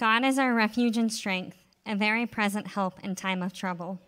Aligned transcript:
God 0.00 0.24
is 0.24 0.38
our 0.38 0.54
refuge 0.54 0.96
and 0.96 1.12
strength, 1.12 1.58
a 1.84 1.94
very 1.94 2.24
present 2.24 2.68
help 2.68 2.98
in 3.04 3.14
time 3.14 3.42
of 3.42 3.52
trouble. 3.52 4.00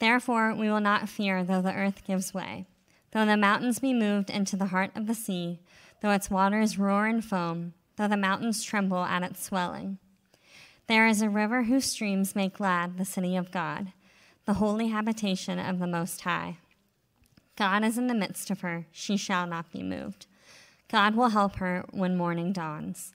Therefore, 0.00 0.52
we 0.52 0.68
will 0.68 0.80
not 0.80 1.08
fear 1.08 1.44
though 1.44 1.62
the 1.62 1.72
earth 1.72 2.02
gives 2.04 2.34
way, 2.34 2.66
though 3.12 3.24
the 3.24 3.36
mountains 3.36 3.78
be 3.78 3.94
moved 3.94 4.30
into 4.30 4.56
the 4.56 4.66
heart 4.66 4.90
of 4.96 5.06
the 5.06 5.14
sea, 5.14 5.60
though 6.00 6.10
its 6.10 6.28
waters 6.28 6.76
roar 6.76 7.06
and 7.06 7.24
foam, 7.24 7.74
though 7.94 8.08
the 8.08 8.16
mountains 8.16 8.64
tremble 8.64 9.04
at 9.04 9.22
its 9.22 9.40
swelling. 9.40 9.98
There 10.88 11.06
is 11.06 11.22
a 11.22 11.30
river 11.30 11.62
whose 11.62 11.84
streams 11.84 12.34
make 12.34 12.54
glad 12.54 12.98
the 12.98 13.04
city 13.04 13.36
of 13.36 13.52
God, 13.52 13.92
the 14.44 14.54
holy 14.54 14.88
habitation 14.88 15.60
of 15.60 15.78
the 15.78 15.86
Most 15.86 16.22
High. 16.22 16.58
God 17.54 17.84
is 17.84 17.96
in 17.96 18.08
the 18.08 18.12
midst 18.12 18.50
of 18.50 18.62
her, 18.62 18.86
she 18.90 19.16
shall 19.16 19.46
not 19.46 19.70
be 19.70 19.84
moved. 19.84 20.26
God 20.88 21.14
will 21.14 21.28
help 21.28 21.58
her 21.58 21.84
when 21.92 22.16
morning 22.16 22.52
dawns. 22.52 23.14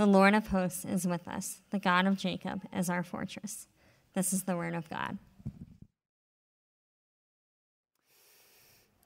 The 0.00 0.06
Lord 0.06 0.32
of 0.32 0.46
hosts 0.46 0.86
is 0.86 1.06
with 1.06 1.28
us. 1.28 1.60
The 1.72 1.78
God 1.78 2.06
of 2.06 2.16
Jacob 2.16 2.62
is 2.74 2.88
our 2.88 3.02
fortress. 3.02 3.66
This 4.14 4.32
is 4.32 4.44
the 4.44 4.56
word 4.56 4.74
of 4.74 4.88
God. 4.88 5.18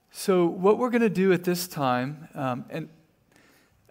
So, 0.09 0.45
what 0.45 0.77
we're 0.77 0.91
going 0.91 1.01
to 1.01 1.09
do 1.09 1.33
at 1.33 1.43
this 1.43 1.67
time, 1.67 2.29
um, 2.33 2.63
and 2.69 2.87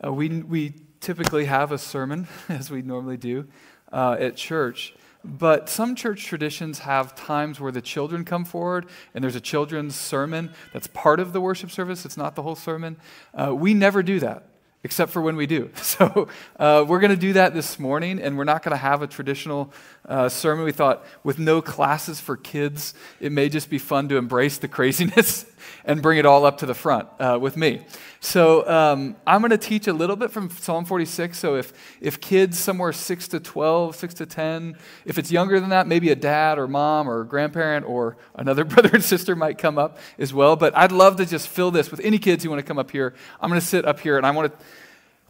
uh, 0.02 0.14
we, 0.14 0.30
we 0.30 0.72
typically 1.00 1.44
have 1.44 1.72
a 1.72 1.76
sermon, 1.76 2.26
as 2.48 2.70
we 2.70 2.80
normally 2.80 3.18
do 3.18 3.48
uh, 3.92 4.16
at 4.18 4.36
church. 4.36 4.94
But 5.22 5.68
some 5.68 5.94
church 5.94 6.24
traditions 6.24 6.78
have 6.78 7.14
times 7.14 7.60
where 7.60 7.70
the 7.70 7.82
children 7.82 8.24
come 8.24 8.46
forward 8.46 8.86
and 9.12 9.22
there's 9.22 9.36
a 9.36 9.42
children's 9.42 9.94
sermon 9.94 10.54
that's 10.72 10.86
part 10.86 11.20
of 11.20 11.34
the 11.34 11.40
worship 11.42 11.70
service. 11.70 12.06
It's 12.06 12.16
not 12.16 12.34
the 12.34 12.42
whole 12.42 12.56
sermon. 12.56 12.96
Uh, 13.34 13.54
we 13.54 13.74
never 13.74 14.02
do 14.02 14.20
that 14.20 14.53
except 14.84 15.10
for 15.10 15.20
when 15.20 15.34
we 15.34 15.46
do. 15.46 15.70
So 15.94 16.28
uh, 16.58 16.84
we're 16.86 16.98
going 16.98 17.12
to 17.12 17.16
do 17.16 17.34
that 17.34 17.54
this 17.54 17.78
morning, 17.78 18.20
and 18.20 18.36
we're 18.36 18.44
not 18.44 18.64
going 18.64 18.72
to 18.72 18.76
have 18.76 19.00
a 19.00 19.06
traditional 19.06 19.72
uh, 20.08 20.28
sermon. 20.28 20.64
We 20.64 20.72
thought 20.72 21.04
with 21.22 21.38
no 21.38 21.62
classes 21.62 22.20
for 22.20 22.36
kids, 22.36 22.94
it 23.20 23.30
may 23.30 23.48
just 23.48 23.70
be 23.70 23.78
fun 23.78 24.08
to 24.08 24.16
embrace 24.16 24.58
the 24.58 24.66
craziness 24.76 25.46
and 25.84 26.02
bring 26.02 26.18
it 26.18 26.26
all 26.26 26.44
up 26.44 26.58
to 26.58 26.66
the 26.66 26.74
front 26.74 27.08
uh, 27.18 27.38
with 27.40 27.56
me. 27.56 27.84
So 28.20 28.66
um, 28.68 29.16
I'm 29.26 29.40
going 29.42 29.50
to 29.50 29.58
teach 29.58 29.86
a 29.86 29.92
little 29.92 30.16
bit 30.16 30.30
from 30.30 30.48
Psalm 30.50 30.84
46. 30.84 31.38
So 31.38 31.56
if, 31.56 31.72
if 32.00 32.20
kids 32.20 32.58
somewhere 32.58 32.92
6 32.92 33.28
to 33.28 33.40
12, 33.40 33.96
6 33.96 34.14
to 34.14 34.26
10, 34.26 34.76
if 35.04 35.18
it's 35.18 35.30
younger 35.30 35.60
than 35.60 35.70
that, 35.70 35.86
maybe 35.86 36.10
a 36.10 36.16
dad 36.16 36.58
or 36.58 36.66
mom 36.66 37.08
or 37.08 37.24
grandparent 37.24 37.86
or 37.86 38.16
another 38.34 38.64
brother 38.64 38.90
and 38.92 39.04
sister 39.04 39.36
might 39.36 39.58
come 39.58 39.78
up 39.78 39.98
as 40.18 40.32
well. 40.32 40.56
But 40.56 40.76
I'd 40.76 40.92
love 40.92 41.16
to 41.16 41.26
just 41.26 41.48
fill 41.48 41.70
this 41.70 41.90
with 41.90 42.00
any 42.00 42.18
kids 42.18 42.44
who 42.44 42.50
want 42.50 42.60
to 42.60 42.66
come 42.66 42.78
up 42.78 42.90
here. 42.90 43.14
I'm 43.40 43.50
going 43.50 43.60
to 43.60 43.66
sit 43.66 43.84
up 43.84 44.00
here 44.00 44.16
and 44.16 44.26
I 44.26 44.30
want 44.30 44.52
to 44.58 44.66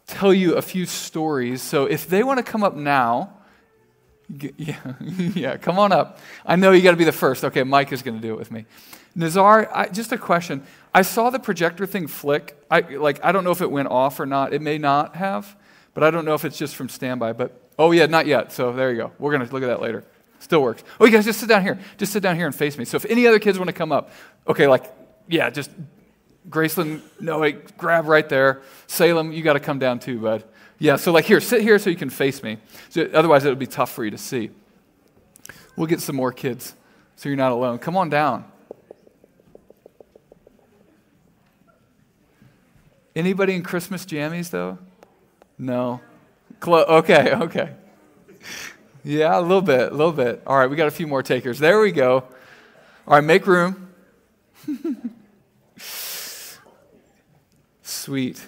tell 0.07 0.33
you 0.33 0.55
a 0.55 0.61
few 0.61 0.85
stories. 0.85 1.61
So 1.61 1.85
if 1.85 2.07
they 2.07 2.23
want 2.23 2.37
to 2.37 2.49
come 2.49 2.63
up 2.63 2.75
now, 2.75 3.34
yeah, 4.57 4.93
yeah, 5.01 5.57
come 5.57 5.77
on 5.77 5.91
up. 5.91 6.19
I 6.45 6.55
know 6.55 6.71
you 6.71 6.81
got 6.81 6.91
to 6.91 6.97
be 6.97 7.03
the 7.03 7.11
first. 7.11 7.43
Okay, 7.43 7.63
Mike 7.63 7.91
is 7.91 8.01
going 8.01 8.15
to 8.15 8.21
do 8.21 8.33
it 8.33 8.37
with 8.37 8.51
me. 8.51 8.65
Nazar, 9.15 9.69
I, 9.73 9.87
just 9.87 10.11
a 10.11 10.17
question. 10.17 10.65
I 10.93 11.01
saw 11.01 11.29
the 11.29 11.39
projector 11.39 11.85
thing 11.85 12.07
flick. 12.07 12.61
I, 12.69 12.81
like, 12.81 13.23
I 13.23 13.31
don't 13.31 13.43
know 13.43 13.51
if 13.51 13.61
it 13.61 13.71
went 13.71 13.87
off 13.87 14.19
or 14.19 14.25
not. 14.25 14.53
It 14.53 14.61
may 14.61 14.77
not 14.77 15.15
have, 15.15 15.55
but 15.93 16.03
I 16.03 16.11
don't 16.11 16.25
know 16.25 16.33
if 16.33 16.43
it's 16.43 16.57
just 16.57 16.75
from 16.75 16.89
standby. 16.89 17.33
But, 17.33 17.59
oh, 17.79 17.91
yeah, 17.91 18.07
not 18.07 18.25
yet. 18.25 18.51
So 18.51 18.73
there 18.73 18.91
you 18.91 18.97
go. 18.97 19.11
We're 19.19 19.31
going 19.31 19.47
to 19.47 19.53
look 19.53 19.63
at 19.63 19.67
that 19.67 19.81
later. 19.81 20.03
Still 20.39 20.61
works. 20.61 20.83
Oh, 20.99 21.05
you 21.05 21.11
guys 21.11 21.23
just 21.23 21.39
sit 21.39 21.47
down 21.47 21.61
here. 21.61 21.79
Just 21.97 22.11
sit 22.11 22.21
down 22.21 22.35
here 22.35 22.45
and 22.45 22.53
face 22.53 22.77
me. 22.77 22.85
So 22.85 22.97
if 22.97 23.05
any 23.05 23.25
other 23.25 23.39
kids 23.39 23.57
want 23.57 23.69
to 23.69 23.73
come 23.73 23.91
up, 23.91 24.11
okay, 24.47 24.67
like, 24.67 24.93
yeah, 25.27 25.49
just 25.49 25.71
Graceland, 26.49 27.01
no, 27.19 27.51
grab 27.77 28.05
right 28.07 28.27
there. 28.27 28.61
Salem, 28.87 29.31
you 29.31 29.43
got 29.43 29.53
to 29.53 29.59
come 29.59 29.79
down 29.79 29.99
too, 29.99 30.19
bud. 30.19 30.43
Yeah, 30.77 30.97
so 30.97 31.11
like 31.11 31.25
here, 31.25 31.39
sit 31.39 31.61
here 31.61 31.79
so 31.79 31.89
you 31.89 31.95
can 31.95 32.09
face 32.09 32.43
me. 32.43 32.57
So 32.89 33.09
otherwise, 33.13 33.45
it 33.45 33.49
would 33.49 33.59
be 33.59 33.67
tough 33.67 33.91
for 33.91 34.03
you 34.03 34.11
to 34.11 34.17
see. 34.17 34.51
We'll 35.75 35.87
get 35.87 36.01
some 36.01 36.15
more 36.15 36.31
kids 36.31 36.75
so 37.15 37.29
you're 37.29 37.37
not 37.37 37.51
alone. 37.51 37.79
Come 37.79 37.95
on 37.97 38.09
down. 38.09 38.45
Anybody 43.15 43.55
in 43.55 43.63
Christmas 43.63 44.05
jammies, 44.05 44.49
though? 44.49 44.77
No. 45.57 46.01
Clo- 46.59 46.83
okay, 46.83 47.33
okay. 47.33 47.71
Yeah, 49.03 49.39
a 49.39 49.41
little 49.41 49.61
bit, 49.61 49.91
a 49.91 49.95
little 49.95 50.11
bit. 50.11 50.41
All 50.45 50.57
right, 50.57 50.69
we 50.69 50.75
got 50.75 50.87
a 50.87 50.91
few 50.91 51.07
more 51.07 51.23
takers. 51.23 51.59
There 51.59 51.79
we 51.79 51.91
go. 51.91 52.25
All 53.07 53.15
right, 53.15 53.23
make 53.23 53.47
room. 53.47 53.93
sweet, 57.81 58.45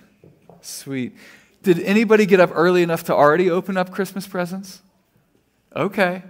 sweet. 0.61 1.15
Did 1.63 1.79
anybody 1.79 2.25
get 2.25 2.39
up 2.39 2.51
early 2.53 2.83
enough 2.83 3.03
to 3.05 3.13
already 3.13 3.49
open 3.49 3.77
up 3.77 3.91
Christmas 3.91 4.27
presents? 4.27 4.81
Okay. 5.75 6.23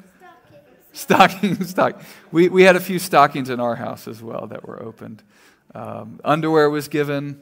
Stockings, 0.93 1.69
stock. 1.71 2.01
We, 2.31 2.49
we 2.49 2.63
had 2.63 2.75
a 2.75 2.79
few 2.79 2.99
stockings 2.99 3.49
in 3.49 3.59
our 3.59 3.75
house 3.75 4.07
as 4.07 4.21
well 4.21 4.47
that 4.47 4.67
were 4.67 4.81
opened. 4.81 5.21
Um, 5.75 6.19
underwear 6.23 6.69
was 6.69 6.87
given. 6.87 7.41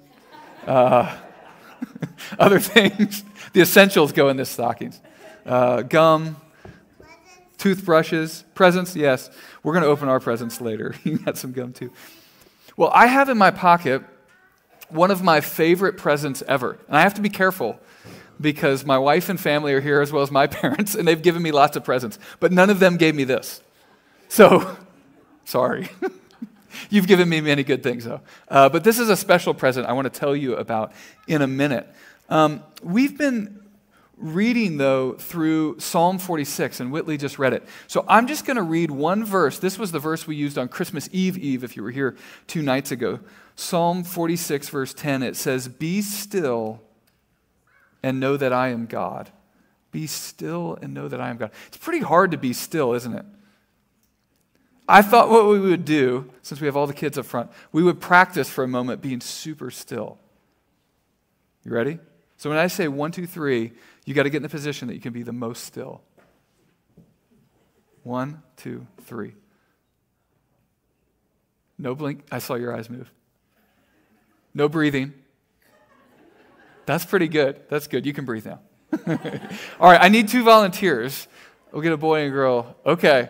Uh, 0.67 1.15
other 2.39 2.59
things, 2.59 3.23
the 3.53 3.61
essentials 3.61 4.11
go 4.11 4.29
in 4.29 4.37
the 4.37 4.45
stockings. 4.45 4.99
Uh, 5.45 5.83
gum, 5.83 6.37
toothbrushes, 7.57 8.43
presents, 8.55 8.95
yes. 8.95 9.29
We're 9.63 9.73
going 9.73 9.83
to 9.83 9.89
open 9.89 10.09
our 10.09 10.19
presents 10.19 10.59
later. 10.59 10.95
you 11.03 11.19
got 11.19 11.37
some 11.37 11.51
gum 11.51 11.73
too. 11.73 11.91
Well, 12.77 12.91
I 12.93 13.07
have 13.07 13.29
in 13.29 13.37
my 13.37 13.51
pocket 13.51 14.03
one 14.89 15.11
of 15.11 15.23
my 15.23 15.41
favorite 15.41 15.97
presents 15.97 16.43
ever. 16.47 16.77
And 16.87 16.97
I 16.97 17.01
have 17.01 17.15
to 17.15 17.21
be 17.21 17.29
careful 17.29 17.79
because 18.39 18.85
my 18.85 18.97
wife 18.97 19.29
and 19.29 19.39
family 19.39 19.73
are 19.73 19.81
here 19.81 20.01
as 20.01 20.11
well 20.11 20.23
as 20.23 20.31
my 20.31 20.47
parents, 20.61 20.95
and 20.95 21.07
they've 21.07 21.21
given 21.21 21.41
me 21.41 21.51
lots 21.51 21.77
of 21.77 21.83
presents. 21.83 22.19
But 22.39 22.51
none 22.51 22.69
of 22.69 22.79
them 22.79 22.97
gave 22.97 23.15
me 23.15 23.23
this. 23.23 23.61
So, 24.27 24.77
sorry. 25.45 25.89
You've 26.89 27.07
given 27.07 27.29
me 27.29 27.39
many 27.41 27.63
good 27.63 27.83
things, 27.83 28.03
though. 28.03 28.21
Uh, 28.49 28.69
but 28.69 28.83
this 28.83 28.99
is 28.99 29.09
a 29.09 29.15
special 29.15 29.53
present 29.53 29.87
I 29.87 29.93
want 29.93 30.11
to 30.11 30.19
tell 30.19 30.35
you 30.35 30.55
about 30.55 30.91
in 31.27 31.41
a 31.41 31.47
minute. 31.47 31.87
Um, 32.27 32.63
we've 32.83 33.17
been 33.17 33.61
reading, 34.17 34.77
though, 34.77 35.13
through 35.13 35.79
Psalm 35.79 36.17
46, 36.17 36.79
and 36.79 36.91
Whitley 36.91 37.17
just 37.17 37.39
read 37.39 37.53
it. 37.53 37.63
So 37.87 38.05
I'm 38.07 38.27
just 38.27 38.45
going 38.45 38.57
to 38.57 38.63
read 38.63 38.91
one 38.91 39.23
verse. 39.23 39.59
This 39.59 39.79
was 39.79 39.91
the 39.91 39.99
verse 39.99 40.27
we 40.27 40.35
used 40.35 40.57
on 40.57 40.67
Christmas 40.67 41.09
Eve 41.11 41.37
Eve, 41.37 41.63
if 41.63 41.77
you 41.77 41.83
were 41.83 41.91
here 41.91 42.15
two 42.47 42.61
nights 42.61 42.91
ago. 42.91 43.19
Psalm 43.55 44.03
46, 44.03 44.69
verse 44.69 44.93
10, 44.93 45.23
it 45.23 45.35
says, 45.35 45.67
Be 45.67 46.01
still 46.01 46.81
and 48.03 48.19
know 48.19 48.37
that 48.37 48.53
I 48.53 48.69
am 48.69 48.85
God. 48.85 49.31
Be 49.91 50.07
still 50.07 50.77
and 50.81 50.93
know 50.93 51.07
that 51.07 51.21
I 51.21 51.29
am 51.29 51.37
God. 51.37 51.51
It's 51.67 51.77
pretty 51.77 52.03
hard 52.03 52.31
to 52.31 52.37
be 52.37 52.51
still, 52.51 52.93
isn't 52.93 53.13
it? 53.13 53.25
I 54.87 55.01
thought 55.01 55.29
what 55.29 55.47
we 55.47 55.59
would 55.59 55.85
do, 55.85 56.29
since 56.41 56.61
we 56.61 56.67
have 56.67 56.77
all 56.77 56.85
the 56.85 56.93
kids 56.93 57.17
up 57.17 57.25
front, 57.25 57.49
we 57.71 57.81
would 57.81 57.99
practice 57.99 58.49
for 58.49 58.63
a 58.63 58.67
moment 58.67 59.01
being 59.01 59.21
super 59.21 59.71
still. 59.71 60.19
You 61.63 61.71
ready? 61.71 61.97
So 62.37 62.49
when 62.49 62.59
I 62.59 62.67
say 62.67 62.87
one, 62.87 63.11
two, 63.11 63.25
three, 63.25 63.71
you 64.05 64.13
got 64.13 64.23
to 64.23 64.29
get 64.29 64.37
in 64.37 64.43
the 64.43 64.49
position 64.49 64.87
that 64.89 64.93
you 64.93 65.01
can 65.01 65.13
be 65.13 65.23
the 65.23 65.33
most 65.33 65.63
still. 65.63 66.01
One, 68.03 68.43
two, 68.57 68.85
three. 69.05 69.33
No 71.79 71.95
blink. 71.95 72.23
I 72.31 72.39
saw 72.39 72.53
your 72.53 72.75
eyes 72.75 72.89
move. 72.89 73.11
No 74.55 74.69
breathing. 74.69 75.13
That's 76.85 77.05
pretty 77.05 77.27
good. 77.27 77.61
That's 77.69 77.87
good. 77.87 78.05
You 78.05 78.13
can 78.13 78.23
breathe 78.23 78.45
now. 78.45 78.59
All 79.79 79.91
right, 79.91 80.01
I 80.01 80.07
need 80.07 80.29
two 80.29 80.43
volunteers. 80.43 81.27
We'll 81.71 81.81
get 81.81 81.91
a 81.91 81.97
boy 81.97 82.21
and 82.21 82.29
a 82.29 82.31
girl. 82.31 82.77
Okay. 82.85 83.29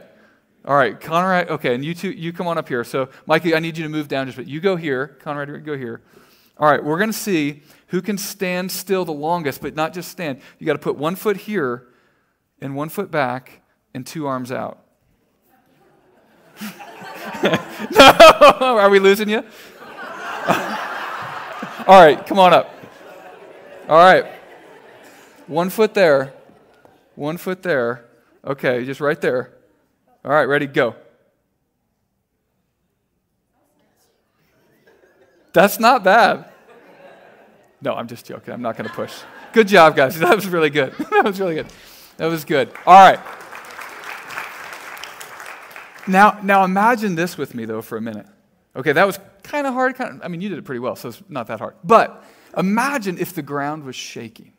All 0.66 0.76
right, 0.76 1.00
Conrad. 1.00 1.50
Okay, 1.50 1.74
and 1.74 1.84
you 1.84 1.96
two, 1.96 2.12
you 2.12 2.32
come 2.32 2.48
on 2.48 2.60
up 2.60 2.68
here. 2.68 2.84
So, 2.84 3.10
Mikey, 3.26 3.56
I 3.56 3.60
need 3.60 3.76
you 3.76 3.84
to 3.84 3.90
move 3.90 4.08
down 4.08 4.28
just 4.28 4.38
a 4.38 4.42
bit. 4.42 4.48
You 4.48 4.60
go 4.60 4.76
here. 4.76 5.18
Conrad, 5.20 5.66
go 5.66 5.76
here. 5.76 6.02
All 6.58 6.70
right, 6.70 6.84
we're 6.84 6.98
going 6.98 7.12
to 7.12 7.18
see 7.18 7.64
who 7.88 8.02
can 8.02 8.18
stand 8.18 8.72
still 8.72 9.04
the 9.04 9.12
longest, 9.12 9.62
but 9.62 9.76
not 9.76 9.94
just 9.94 10.10
stand. 10.10 10.42
You 10.60 10.68
got 10.68 10.74
to 10.74 10.80
put 10.80 10.96
one 10.96 11.16
foot 11.16 11.38
here 11.38 11.88
and 12.62 12.76
one 12.76 12.90
foot 12.90 13.10
back 13.10 13.62
and 13.94 14.06
two 14.06 14.28
arms 14.28 14.52
out. 14.52 14.80
no, 17.44 17.58
are 18.80 18.90
we 18.90 19.00
losing 19.00 19.28
you? 19.28 19.44
All 21.88 22.04
right, 22.04 22.26
come 22.26 22.40
on 22.40 22.52
up. 22.52 22.74
All 23.88 23.98
right. 23.98 24.26
One 25.46 25.70
foot 25.70 25.94
there. 25.94 26.34
One 27.14 27.38
foot 27.38 27.62
there. 27.62 28.06
Okay, 28.44 28.86
just 28.86 29.00
right 29.00 29.20
there. 29.22 29.54
All 30.24 30.32
right, 30.32 30.46
ready, 30.46 30.66
go. 30.66 30.96
That's 35.54 35.80
not 35.80 36.04
bad. 36.04 36.46
No, 37.82 37.94
I'm 37.94 38.08
just 38.08 38.26
joking. 38.26 38.54
I'm 38.54 38.64
not 38.64 38.76
going 38.78 38.90
to 38.90 38.96
push. 38.96 39.14
Good 39.54 39.68
job, 39.68 39.96
guys. 39.96 40.18
That 40.20 40.36
was 40.36 40.48
really 40.48 40.72
good. 40.72 40.92
that 41.12 41.24
was 41.24 41.40
really 41.40 41.56
good. 41.56 41.68
That 42.18 42.26
was 42.26 42.44
good. 42.44 42.72
All 42.88 42.96
right. 42.96 43.20
Now, 46.08 46.40
now 46.42 46.64
imagine 46.64 47.14
this 47.14 47.38
with 47.38 47.54
me, 47.54 47.66
though, 47.66 47.82
for 47.82 47.98
a 47.98 48.02
minute. 48.02 48.26
Okay, 48.76 48.92
that 48.92 49.06
was 49.06 49.20
kind 49.46 49.66
of 49.68 49.74
hard. 49.74 49.96
Kind 49.96 50.16
of, 50.16 50.26
I 50.26 50.28
mean, 50.28 50.42
you 50.42 50.50
did 50.50 50.58
it 50.58 50.66
pretty 50.66 50.80
well, 50.80 50.96
so 50.96 51.10
it's 51.10 51.22
not 51.30 51.48
that 51.48 51.60
hard. 51.60 51.76
But 51.84 52.24
imagine 52.58 53.18
if 53.18 53.34
the 53.34 53.42
ground 53.42 53.84
was 53.84 53.96
shaking 53.96 54.54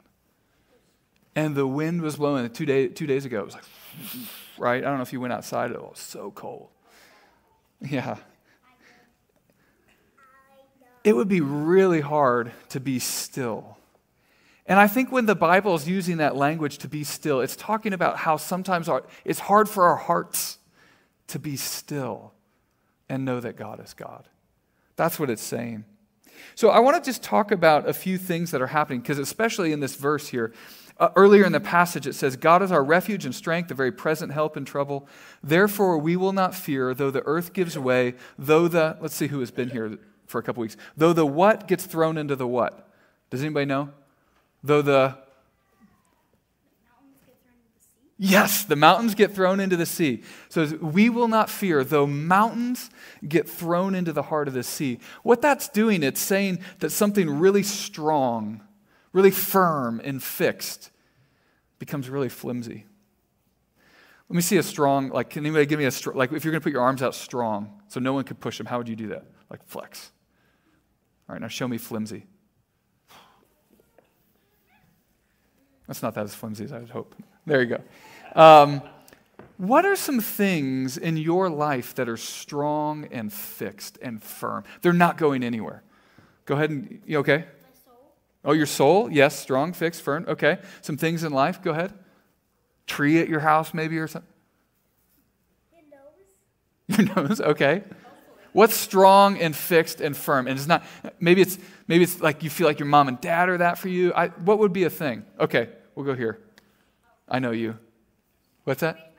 and 1.35 1.55
the 1.55 1.67
wind 1.67 2.01
was 2.01 2.17
blowing. 2.17 2.49
Two, 2.51 2.65
day, 2.67 2.89
two 2.89 3.07
days 3.07 3.25
ago, 3.25 3.41
it 3.41 3.45
was 3.45 3.55
like, 3.55 3.65
right? 4.59 4.83
I 4.83 4.87
don't 4.87 4.97
know 4.97 5.03
if 5.03 5.13
you 5.13 5.21
went 5.21 5.33
outside. 5.33 5.71
It 5.71 5.81
was 5.81 5.99
so 5.99 6.31
cold. 6.31 6.69
Yeah. 7.81 8.17
It 11.05 11.15
would 11.15 11.29
be 11.29 11.41
really 11.41 12.01
hard 12.01 12.53
to 12.71 12.81
be 12.81 12.99
still. 12.99 13.77
And 14.67 14.81
I 14.81 14.89
think 14.89 15.13
when 15.13 15.27
the 15.27 15.37
Bible 15.37 15.77
is 15.77 15.89
using 15.89 16.17
that 16.17 16.35
language 16.35 16.79
to 16.79 16.89
be 16.89 17.05
still, 17.05 17.41
it's 17.41 17.55
talking 17.55 17.93
about 17.93 18.17
how 18.17 18.37
sometimes 18.37 18.89
our, 18.89 19.05
it's 19.25 19.39
hard 19.39 19.69
for 19.69 19.85
our 19.85 19.97
hearts 19.97 20.59
to 21.29 21.39
be 21.39 21.57
still 21.57 22.33
and 23.09 23.25
know 23.25 23.39
that 23.39 23.57
God 23.57 23.85
is 23.85 23.95
God. 23.95 24.29
That's 24.97 25.19
what 25.21 25.31
it's 25.31 25.43
saying. 25.43 25.85
So 26.55 26.71
I 26.71 26.81
want 26.81 27.03
to 27.03 27.09
just 27.09 27.23
talk 27.23 27.53
about 27.53 27.89
a 27.89 27.93
few 27.93 28.19
things 28.19 28.51
that 28.51 28.63
are 28.63 28.69
happening, 28.69 29.01
because 29.01 29.19
especially 29.19 29.73
in 29.73 29.81
this 29.81 29.95
verse 29.95 30.29
here, 30.29 30.53
uh, 30.99 31.11
earlier 31.15 31.45
in 31.45 31.53
the 31.53 31.61
passage, 31.61 32.07
it 32.07 32.15
says, 32.15 32.37
God 32.37 32.63
is 32.63 32.73
our 32.73 32.83
refuge 32.83 33.27
and 33.27 33.35
strength, 33.35 33.71
a 33.71 33.75
very 33.75 33.93
present 33.93 34.33
help 34.33 34.57
in 34.57 34.65
trouble. 34.65 35.07
Therefore, 35.43 35.99
we 35.99 36.17
will 36.17 36.33
not 36.33 36.55
fear, 36.55 36.95
though 36.95 37.11
the 37.11 37.23
earth 37.27 37.53
gives 37.53 37.79
way, 37.79 38.15
though 38.39 38.69
the, 38.69 38.97
let's 39.01 39.15
see 39.15 39.27
who 39.27 39.41
has 39.41 39.51
been 39.51 39.71
here 39.71 39.99
for 40.27 40.39
a 40.39 40.43
couple 40.43 40.63
weeks, 40.63 40.77
though 40.97 41.13
the 41.13 41.27
what 41.27 41.69
gets 41.69 41.85
thrown 41.85 42.17
into 42.17 42.35
the 42.35 42.47
what? 42.47 42.89
Does 43.29 43.43
anybody 43.43 43.67
know? 43.67 43.91
Though 44.65 44.83
the 44.83 45.19
Yes, 48.19 48.65
the 48.65 48.77
mountains 48.77 49.15
get 49.15 49.35
thrown 49.35 49.61
into 49.61 49.77
the 49.77 49.85
sea. 49.85 50.23
So 50.49 50.65
we 50.81 51.11
will 51.11 51.29
not 51.29 51.51
fear, 51.51 51.85
though 51.85 52.07
mountains 52.07 52.89
get 53.27 53.49
thrown 53.49 53.95
into 53.95 54.13
the 54.13 54.23
heart 54.23 54.49
of 54.49 54.55
the 54.55 54.63
sea. 54.63 55.01
What 55.23 55.43
that's 55.43 55.69
doing, 55.69 56.03
it's 56.03 56.21
saying 56.21 56.61
that 56.79 56.91
something 56.91 57.29
really 57.29 57.63
strong, 57.63 58.63
really 59.13 59.31
firm 59.31 60.01
and 60.03 60.23
fixed 60.23 60.91
becomes 61.79 62.09
really 62.09 62.31
flimsy. 62.31 62.87
Let 64.29 64.35
me 64.35 64.43
see 64.43 64.57
a 64.57 64.63
strong, 64.63 65.11
like, 65.11 65.31
can 65.31 65.45
anybody 65.45 65.67
give 65.67 65.79
me 65.79 65.85
a 65.85 65.91
strong, 65.91 66.17
like, 66.17 66.33
if 66.33 66.43
you're 66.43 66.53
going 66.53 66.61
to 66.61 66.65
put 66.65 66.73
your 66.73 66.83
arms 66.83 67.03
out 67.03 67.15
strong 67.15 67.81
so 67.89 68.01
no 68.01 68.15
one 68.15 68.25
could 68.25 68.41
push 68.41 68.57
them, 68.57 68.67
how 68.67 68.79
would 68.79 68.89
you 68.89 68.97
do 68.97 69.09
that? 69.09 69.27
Like, 69.51 69.63
flex. 69.67 70.11
All 71.29 71.35
right, 71.35 71.41
now 71.41 71.49
show 71.49 71.69
me 71.69 71.77
flimsy. 71.77 72.27
That's 75.87 76.03
not 76.03 76.15
that 76.15 76.25
as 76.25 76.35
flimsy 76.35 76.65
as 76.65 76.73
I 76.73 76.79
would 76.79 76.91
hope. 76.91 77.15
There 77.47 77.63
you 77.63 77.77
go. 77.77 78.41
Um, 78.41 78.83
what 79.57 79.87
are 79.87 79.97
some 79.97 80.21
things 80.21 80.99
in 80.99 81.17
your 81.17 81.49
life 81.49 81.95
that 81.95 82.09
are 82.09 82.17
strong 82.17 83.09
and 83.11 83.33
fixed 83.33 83.99
and 84.03 84.23
firm? 84.23 84.65
They're 84.83 84.93
not 84.93 85.17
going 85.17 85.43
anywhere. 85.43 85.83
Go 86.45 86.55
ahead 86.55 86.71
and, 86.71 87.01
you 87.07 87.19
okay? 87.19 87.47
Oh, 88.45 88.53
your 88.53 88.67
soul? 88.67 89.11
Yes, 89.11 89.37
strong, 89.37 89.73
fixed, 89.73 90.03
firm. 90.03 90.25
Okay. 90.29 90.59
Some 90.81 90.97
things 90.97 91.25
in 91.25 91.33
life? 91.33 91.61
Go 91.63 91.73
ahead. 91.73 91.93
Tree 92.87 93.19
at 93.19 93.29
your 93.29 93.41
house, 93.41 93.75
maybe, 93.75 93.99
or 93.99 94.07
something? 94.07 94.31
Your 96.89 97.07
nose. 97.09 97.17
Your 97.17 97.17
nose? 97.29 97.41
Okay. 97.41 97.83
What's 98.57 98.75
strong 98.75 99.39
and 99.39 99.55
fixed 99.55 100.01
and 100.01 100.17
firm? 100.17 100.47
And 100.47 100.59
it's 100.59 100.67
not, 100.67 100.83
maybe 101.21 101.43
it's, 101.43 101.59
maybe 101.89 102.05
it's 102.05 102.23
like 102.23 102.43
you 102.43 102.49
feel 102.49 102.67
like 102.67 102.79
your 102.79 102.89
mom 102.89 103.07
and 103.07 103.21
dad 103.21 103.51
are 103.51 103.59
that 103.59 103.77
for 103.77 103.91
you. 103.91 104.15
I, 104.15 104.29
what 104.29 104.61
would 104.61 104.73
be 104.73 104.85
a 104.85 104.89
thing? 104.89 105.27
Okay, 105.39 105.69
we'll 105.95 106.07
go 106.07 106.15
here. 106.15 106.39
I 107.29 107.39
know 107.39 107.51
you. 107.51 107.77
What's 108.65 108.81
that? 108.81 109.13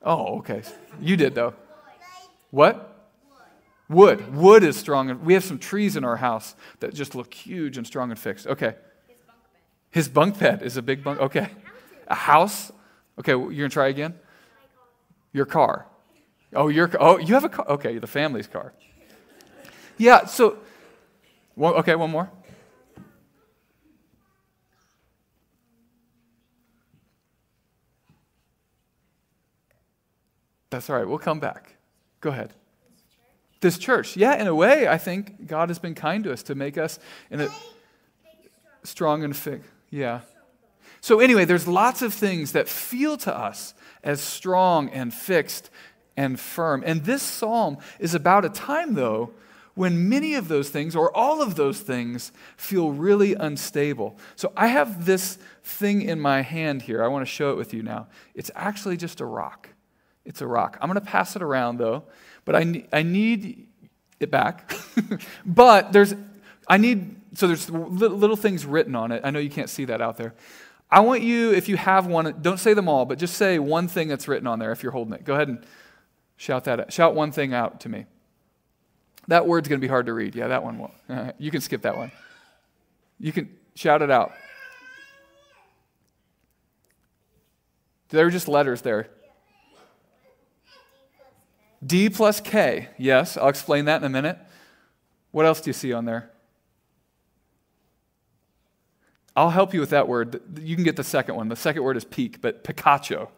Oh, 0.00 0.38
okay. 0.38 0.62
You 1.00 1.16
did, 1.16 1.34
though. 1.34 1.54
What? 2.52 3.10
Wood. 3.88 4.32
Wood 4.32 4.62
is 4.62 4.76
strong. 4.76 5.10
and 5.10 5.22
We 5.22 5.34
have 5.34 5.42
some 5.42 5.58
trees 5.58 5.96
in 5.96 6.04
our 6.04 6.18
house 6.18 6.54
that 6.78 6.94
just 6.94 7.16
look 7.16 7.34
huge 7.34 7.76
and 7.76 7.84
strong 7.84 8.12
and 8.12 8.18
fixed. 8.18 8.46
Okay. 8.46 8.76
His 9.90 10.08
bunk 10.08 10.38
bed 10.38 10.62
is 10.62 10.76
a 10.76 10.82
big 10.82 11.02
bunk. 11.02 11.18
Okay. 11.18 11.48
A 12.06 12.14
house? 12.14 12.70
Okay, 13.18 13.32
you're 13.32 13.48
going 13.48 13.58
to 13.62 13.68
try 13.70 13.88
again? 13.88 14.14
Your 15.32 15.46
car. 15.46 15.86
Oh, 16.54 16.68
your 16.68 16.90
Oh, 17.00 17.18
you 17.18 17.34
have 17.34 17.44
a 17.44 17.48
car. 17.48 17.66
Okay, 17.68 17.98
the 17.98 18.06
family's 18.06 18.46
car. 18.46 18.72
Yeah, 19.96 20.26
so, 20.26 20.58
one, 21.54 21.74
okay, 21.74 21.94
one 21.94 22.10
more. 22.10 22.30
That's 30.70 30.90
all 30.90 30.96
right. 30.96 31.06
We'll 31.06 31.18
come 31.18 31.38
back. 31.38 31.76
Go 32.20 32.30
ahead. 32.30 32.52
This 33.60 33.78
church. 33.78 34.16
Yeah, 34.16 34.34
in 34.34 34.48
a 34.48 34.54
way, 34.54 34.88
I 34.88 34.98
think 34.98 35.46
God 35.46 35.68
has 35.68 35.78
been 35.78 35.94
kind 35.94 36.24
to 36.24 36.32
us 36.32 36.42
to 36.44 36.56
make 36.56 36.76
us 36.76 36.98
in 37.30 37.40
a 37.40 37.48
strong 38.82 39.22
and 39.22 39.36
fit. 39.36 39.62
Yeah. 39.90 40.22
So 41.00 41.20
anyway, 41.20 41.44
there's 41.44 41.68
lots 41.68 42.02
of 42.02 42.12
things 42.12 42.52
that 42.52 42.68
feel 42.68 43.16
to 43.18 43.36
us 43.36 43.74
as 44.02 44.20
strong 44.20 44.88
and 44.88 45.14
fixed 45.14 45.70
and 46.16 46.38
firm. 46.38 46.82
And 46.86 47.04
this 47.04 47.22
psalm 47.22 47.78
is 47.98 48.14
about 48.14 48.44
a 48.44 48.48
time, 48.48 48.94
though, 48.94 49.32
when 49.74 50.08
many 50.08 50.34
of 50.34 50.48
those 50.48 50.70
things, 50.70 50.94
or 50.94 51.14
all 51.16 51.42
of 51.42 51.56
those 51.56 51.80
things, 51.80 52.30
feel 52.56 52.92
really 52.92 53.34
unstable. 53.34 54.16
So 54.36 54.52
I 54.56 54.68
have 54.68 55.04
this 55.04 55.38
thing 55.64 56.02
in 56.02 56.20
my 56.20 56.42
hand 56.42 56.82
here. 56.82 57.02
I 57.02 57.08
want 57.08 57.26
to 57.26 57.30
show 57.30 57.50
it 57.50 57.56
with 57.56 57.74
you 57.74 57.82
now. 57.82 58.06
It's 58.34 58.52
actually 58.54 58.96
just 58.96 59.20
a 59.20 59.26
rock. 59.26 59.70
It's 60.24 60.40
a 60.40 60.46
rock. 60.46 60.78
I'm 60.80 60.88
going 60.88 61.00
to 61.00 61.10
pass 61.10 61.34
it 61.36 61.42
around 61.42 61.78
though, 61.78 62.04
but 62.44 62.54
I, 62.54 62.86
I 62.92 63.02
need 63.02 63.66
it 64.20 64.30
back. 64.30 64.72
but 65.46 65.92
there's, 65.92 66.14
I 66.68 66.78
need, 66.78 67.16
so 67.34 67.48
there's 67.48 67.68
little 67.68 68.36
things 68.36 68.64
written 68.64 68.94
on 68.94 69.10
it. 69.10 69.22
I 69.24 69.30
know 69.30 69.40
you 69.40 69.50
can't 69.50 69.68
see 69.68 69.86
that 69.86 70.00
out 70.00 70.16
there. 70.16 70.34
I 70.90 71.00
want 71.00 71.22
you, 71.22 71.52
if 71.52 71.68
you 71.68 71.76
have 71.76 72.06
one, 72.06 72.36
don't 72.40 72.60
say 72.60 72.74
them 72.74 72.88
all, 72.88 73.04
but 73.04 73.18
just 73.18 73.34
say 73.34 73.58
one 73.58 73.88
thing 73.88 74.06
that's 74.06 74.28
written 74.28 74.46
on 74.46 74.60
there 74.60 74.70
if 74.70 74.82
you're 74.82 74.92
holding 74.92 75.14
it. 75.14 75.24
Go 75.24 75.34
ahead 75.34 75.48
and 75.48 75.64
shout 76.44 76.64
that, 76.64 76.78
out. 76.78 76.92
shout 76.92 77.14
one 77.14 77.32
thing 77.32 77.54
out 77.54 77.80
to 77.80 77.88
me. 77.88 78.04
That 79.28 79.46
word's 79.46 79.66
going 79.66 79.80
to 79.80 79.84
be 79.84 79.88
hard 79.88 80.06
to 80.06 80.12
read. 80.12 80.34
Yeah, 80.34 80.48
that 80.48 80.62
one 80.62 80.78
will. 80.78 80.90
Uh, 81.08 81.32
you 81.38 81.50
can 81.50 81.62
skip 81.62 81.82
that 81.82 81.96
one. 81.96 82.12
You 83.18 83.32
can 83.32 83.48
shout 83.74 84.02
it 84.02 84.10
out. 84.10 84.32
There 88.10 88.26
are 88.26 88.30
just 88.30 88.46
letters 88.46 88.82
there. 88.82 89.08
D 91.84 92.10
plus 92.10 92.40
K. 92.40 92.88
Yes, 92.98 93.38
I'll 93.38 93.48
explain 93.48 93.86
that 93.86 94.02
in 94.02 94.04
a 94.04 94.10
minute. 94.10 94.38
What 95.30 95.46
else 95.46 95.62
do 95.62 95.70
you 95.70 95.74
see 95.74 95.94
on 95.94 96.04
there? 96.04 96.30
I'll 99.34 99.50
help 99.50 99.72
you 99.72 99.80
with 99.80 99.90
that 99.90 100.06
word. 100.06 100.40
You 100.60 100.74
can 100.76 100.84
get 100.84 100.96
the 100.96 101.04
second 101.04 101.36
one. 101.36 101.48
The 101.48 101.56
second 101.56 101.82
word 101.82 101.96
is 101.96 102.04
peak, 102.04 102.40
but 102.40 102.62
Picacho. 102.62 103.30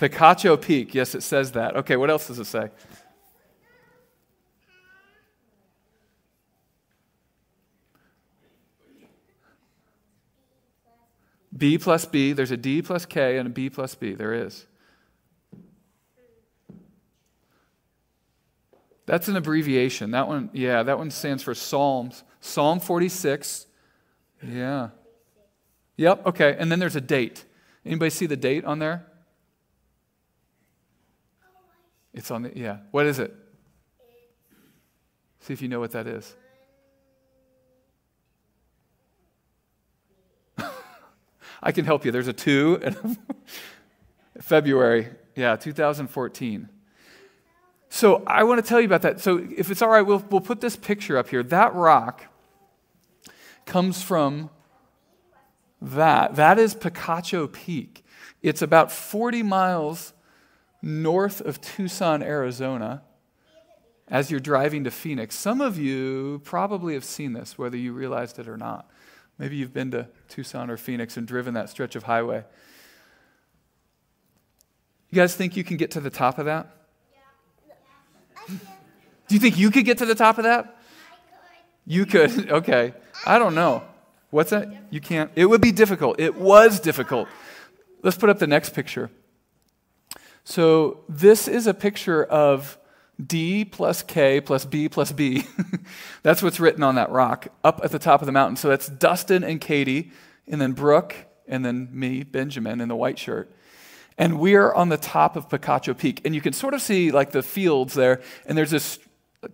Picacho 0.00 0.58
peak. 0.58 0.94
Yes, 0.94 1.14
it 1.14 1.22
says 1.22 1.52
that. 1.52 1.76
Okay, 1.76 1.94
what 1.96 2.08
else 2.08 2.26
does 2.26 2.38
it 2.38 2.46
say? 2.46 2.70
B 11.54 11.76
plus 11.76 12.06
B. 12.06 12.32
There's 12.32 12.50
a 12.50 12.56
D 12.56 12.80
plus 12.80 13.04
K 13.04 13.36
and 13.36 13.48
a 13.48 13.50
B 13.50 13.68
plus 13.68 13.94
B. 13.94 14.14
There 14.14 14.32
is. 14.32 14.64
That's 19.04 19.28
an 19.28 19.36
abbreviation. 19.36 20.12
That 20.12 20.28
one, 20.28 20.48
yeah, 20.54 20.82
that 20.82 20.96
one 20.96 21.10
stands 21.10 21.42
for 21.42 21.54
Psalms. 21.54 22.24
Psalm 22.40 22.80
46. 22.80 23.66
Yeah. 24.42 24.90
Yep, 25.98 26.26
okay. 26.28 26.56
And 26.58 26.72
then 26.72 26.78
there's 26.78 26.96
a 26.96 27.02
date. 27.02 27.44
Anybody 27.84 28.08
see 28.08 28.24
the 28.24 28.36
date 28.36 28.64
on 28.64 28.78
there? 28.78 29.09
It's 32.12 32.30
on 32.30 32.42
the, 32.42 32.52
yeah. 32.54 32.78
What 32.90 33.06
is 33.06 33.18
it? 33.18 33.34
See 35.40 35.52
if 35.52 35.62
you 35.62 35.68
know 35.68 35.80
what 35.80 35.92
that 35.92 36.06
is. 36.06 36.34
I 41.62 41.72
can 41.72 41.84
help 41.84 42.04
you. 42.04 42.12
There's 42.12 42.28
a 42.28 42.32
two. 42.32 42.80
February, 44.40 45.08
yeah, 45.36 45.56
2014. 45.56 46.68
So 47.88 48.22
I 48.26 48.44
want 48.44 48.62
to 48.62 48.68
tell 48.68 48.80
you 48.80 48.86
about 48.86 49.02
that. 49.02 49.20
So 49.20 49.46
if 49.56 49.70
it's 49.70 49.82
all 49.82 49.88
right, 49.88 50.02
we'll, 50.02 50.24
we'll 50.30 50.40
put 50.40 50.60
this 50.60 50.76
picture 50.76 51.18
up 51.18 51.28
here. 51.28 51.42
That 51.42 51.74
rock 51.74 52.26
comes 53.66 54.02
from 54.02 54.50
that. 55.82 56.36
That 56.36 56.58
is 56.58 56.74
Picacho 56.74 57.52
Peak. 57.52 58.04
It's 58.42 58.62
about 58.62 58.92
40 58.92 59.42
miles 59.42 60.12
north 60.82 61.40
of 61.40 61.60
Tucson, 61.60 62.22
Arizona, 62.22 63.02
as 64.08 64.30
you're 64.30 64.40
driving 64.40 64.84
to 64.84 64.90
Phoenix. 64.90 65.36
Some 65.36 65.60
of 65.60 65.78
you 65.78 66.40
probably 66.44 66.94
have 66.94 67.04
seen 67.04 67.32
this, 67.32 67.56
whether 67.56 67.76
you 67.76 67.92
realized 67.92 68.38
it 68.38 68.48
or 68.48 68.56
not. 68.56 68.90
Maybe 69.38 69.56
you've 69.56 69.72
been 69.72 69.90
to 69.92 70.08
Tucson 70.28 70.70
or 70.70 70.76
Phoenix 70.76 71.16
and 71.16 71.26
driven 71.26 71.54
that 71.54 71.70
stretch 71.70 71.96
of 71.96 72.02
highway. 72.02 72.44
You 75.10 75.16
guys 75.16 75.34
think 75.34 75.56
you 75.56 75.64
can 75.64 75.76
get 75.76 75.92
to 75.92 76.00
the 76.00 76.10
top 76.10 76.38
of 76.38 76.44
that? 76.46 76.68
Do 78.48 79.34
you 79.34 79.40
think 79.40 79.58
you 79.58 79.70
could 79.70 79.84
get 79.84 79.98
to 79.98 80.06
the 80.06 80.14
top 80.14 80.38
of 80.38 80.44
that? 80.44 80.76
You 81.86 82.06
could. 82.06 82.50
Okay. 82.60 82.94
I 83.26 83.38
don't 83.38 83.54
know. 83.54 83.82
What's 84.30 84.50
that? 84.50 84.68
You 84.90 85.00
can't. 85.00 85.30
It 85.36 85.44
would 85.44 85.60
be 85.60 85.72
difficult. 85.72 86.18
It 86.20 86.36
was 86.36 86.80
difficult. 86.80 87.28
Let's 88.02 88.16
put 88.16 88.30
up 88.30 88.38
the 88.38 88.46
next 88.46 88.74
picture. 88.74 89.10
So, 90.44 91.04
this 91.08 91.48
is 91.48 91.66
a 91.66 91.74
picture 91.74 92.24
of 92.24 92.78
D 93.24 93.64
plus 93.64 94.02
K 94.02 94.40
plus 94.40 94.64
B 94.64 94.88
plus 94.88 95.12
B. 95.12 95.44
that's 96.22 96.42
what's 96.42 96.58
written 96.58 96.82
on 96.82 96.94
that 96.94 97.10
rock 97.10 97.48
up 97.62 97.80
at 97.84 97.90
the 97.90 97.98
top 97.98 98.22
of 98.22 98.26
the 98.26 98.32
mountain. 98.32 98.56
So, 98.56 98.68
that's 98.68 98.88
Dustin 98.88 99.44
and 99.44 99.60
Katie, 99.60 100.10
and 100.48 100.60
then 100.60 100.72
Brooke, 100.72 101.14
and 101.46 101.64
then 101.64 101.88
me, 101.92 102.22
Benjamin, 102.22 102.80
in 102.80 102.88
the 102.88 102.96
white 102.96 103.18
shirt. 103.18 103.52
And 104.18 104.38
we're 104.38 104.72
on 104.72 104.88
the 104.90 104.98
top 104.98 105.36
of 105.36 105.48
Picacho 105.48 105.96
Peak. 105.96 106.20
And 106.24 106.34
you 106.34 106.40
can 106.40 106.52
sort 106.52 106.74
of 106.74 106.82
see 106.82 107.10
like 107.10 107.30
the 107.30 107.42
fields 107.42 107.94
there, 107.94 108.20
and 108.46 108.56
there's 108.56 108.70
this 108.70 108.98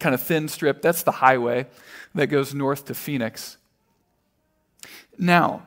kind 0.00 0.14
of 0.14 0.22
thin 0.22 0.48
strip. 0.48 0.82
That's 0.82 1.02
the 1.02 1.12
highway 1.12 1.66
that 2.14 2.26
goes 2.28 2.54
north 2.54 2.86
to 2.86 2.94
Phoenix. 2.94 3.58
Now, 5.18 5.62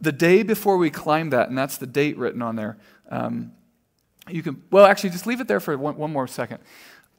the 0.00 0.12
day 0.12 0.42
before 0.42 0.76
we 0.76 0.90
climbed 0.90 1.32
that, 1.32 1.48
and 1.48 1.56
that's 1.56 1.78
the 1.78 1.86
date 1.86 2.16
written 2.18 2.42
on 2.42 2.56
there. 2.56 2.78
Um, 3.10 3.52
you 4.30 4.42
can, 4.42 4.62
well, 4.70 4.86
actually, 4.86 5.10
just 5.10 5.26
leave 5.26 5.40
it 5.40 5.48
there 5.48 5.60
for 5.60 5.76
one, 5.76 5.96
one 5.96 6.12
more 6.12 6.26
second. 6.26 6.58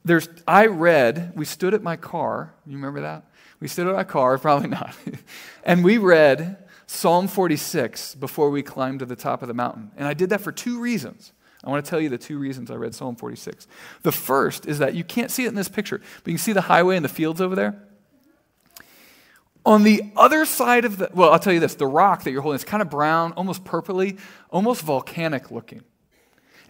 There's, 0.06 0.30
I 0.48 0.68
read, 0.68 1.34
we 1.36 1.46
stood 1.46 1.74
at 1.74 1.84
my 1.84 1.96
car. 1.96 2.54
You 2.66 2.76
remember 2.76 3.02
that? 3.02 3.26
We 3.60 3.68
stood 3.68 3.88
at 3.88 3.96
my 3.96 4.04
car, 4.04 4.38
probably 4.40 4.70
not. 4.70 4.96
and 5.64 5.84
we 5.84 5.98
read 5.98 6.58
Psalm 6.88 7.28
46 7.28 8.16
before 8.16 8.50
we 8.50 8.64
climbed 8.64 9.00
to 9.00 9.06
the 9.06 9.16
top 9.16 9.42
of 9.42 9.48
the 9.48 9.54
mountain. 9.54 9.92
And 9.98 10.08
I 10.08 10.14
did 10.14 10.30
that 10.30 10.42
for 10.42 10.52
two 10.52 10.80
reasons. 10.80 11.34
I 11.64 11.70
want 11.70 11.84
to 11.84 11.90
tell 11.90 12.00
you 12.00 12.08
the 12.08 12.18
two 12.18 12.40
reasons 12.40 12.72
I 12.72 12.76
read 12.76 12.96
Psalm 12.96 13.16
46. 13.16 13.68
The 14.04 14.12
first 14.12 14.66
is 14.66 14.80
that 14.80 14.96
you 14.96 15.04
can't 15.04 15.30
see 15.30 15.44
it 15.46 15.50
in 15.50 15.56
this 15.56 15.68
picture, 15.68 15.98
but 15.98 16.28
you 16.28 16.34
can 16.34 16.38
see 16.38 16.54
the 16.54 16.62
highway 16.62 16.96
and 16.96 17.04
the 17.04 17.10
fields 17.10 17.42
over 17.42 17.56
there. 17.56 17.84
On 19.66 19.84
the 19.84 20.04
other 20.16 20.46
side 20.46 20.86
of 20.86 20.98
the, 20.98 21.10
well, 21.14 21.32
I'll 21.32 21.40
tell 21.40 21.52
you 21.52 21.60
this 21.60 21.76
the 21.76 21.86
rock 21.86 22.24
that 22.24 22.32
you're 22.32 22.42
holding 22.42 22.56
is 22.56 22.64
kind 22.64 22.82
of 22.82 22.90
brown, 22.90 23.34
almost 23.34 23.66
purpley, 23.66 24.18
almost 24.50 24.84
volcanic 24.84 25.52
looking. 25.52 25.84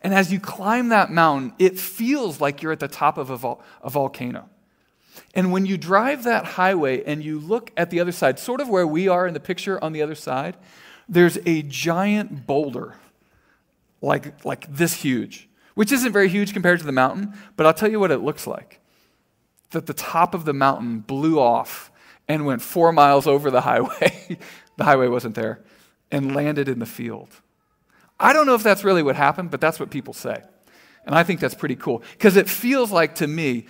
And 0.01 0.13
as 0.13 0.31
you 0.31 0.39
climb 0.39 0.89
that 0.89 1.11
mountain, 1.11 1.53
it 1.59 1.77
feels 1.77 2.39
like 2.39 2.61
you're 2.61 2.71
at 2.71 2.79
the 2.79 2.87
top 2.87 3.17
of 3.17 3.29
a, 3.29 3.37
vol- 3.37 3.61
a 3.83 3.89
volcano. 3.89 4.49
And 5.35 5.51
when 5.51 5.65
you 5.65 5.77
drive 5.77 6.23
that 6.23 6.45
highway 6.45 7.03
and 7.03 7.23
you 7.23 7.39
look 7.39 7.71
at 7.75 7.89
the 7.89 7.99
other 7.99 8.11
side, 8.11 8.39
sort 8.39 8.61
of 8.61 8.69
where 8.69 8.87
we 8.87 9.07
are 9.07 9.27
in 9.27 9.33
the 9.33 9.39
picture 9.39 9.83
on 9.83 9.91
the 9.91 10.01
other 10.01 10.15
side, 10.15 10.57
there's 11.07 11.37
a 11.45 11.63
giant 11.63 12.47
boulder, 12.47 12.95
like, 14.01 14.45
like 14.45 14.73
this 14.73 14.93
huge, 14.93 15.49
which 15.75 15.91
isn't 15.91 16.13
very 16.13 16.29
huge 16.29 16.53
compared 16.53 16.79
to 16.79 16.85
the 16.85 16.91
mountain, 16.91 17.33
but 17.55 17.65
I'll 17.65 17.73
tell 17.73 17.91
you 17.91 17.99
what 17.99 18.11
it 18.11 18.19
looks 18.19 18.47
like. 18.47 18.79
That 19.71 19.85
the 19.85 19.93
top 19.93 20.33
of 20.33 20.45
the 20.45 20.53
mountain 20.53 20.99
blew 20.99 21.39
off 21.39 21.91
and 22.27 22.45
went 22.45 22.61
four 22.61 22.91
miles 22.91 23.27
over 23.27 23.51
the 23.51 23.61
highway. 23.61 24.37
the 24.77 24.83
highway 24.83 25.07
wasn't 25.07 25.35
there, 25.35 25.61
and 26.11 26.35
landed 26.35 26.69
in 26.69 26.79
the 26.79 26.85
field. 26.85 27.41
I 28.19 28.33
don't 28.33 28.45
know 28.45 28.55
if 28.55 28.63
that's 28.63 28.83
really 28.83 29.03
what 29.03 29.15
happened, 29.15 29.51
but 29.51 29.61
that's 29.61 29.79
what 29.79 29.89
people 29.89 30.13
say. 30.13 30.43
And 31.05 31.15
I 31.15 31.23
think 31.23 31.39
that's 31.39 31.55
pretty 31.55 31.75
cool 31.75 32.03
because 32.11 32.35
it 32.35 32.49
feels 32.49 32.91
like 32.91 33.15
to 33.15 33.27
me, 33.27 33.65